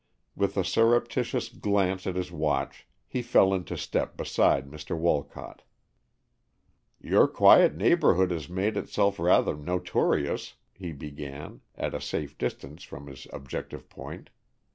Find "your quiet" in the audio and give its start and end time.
6.99-7.75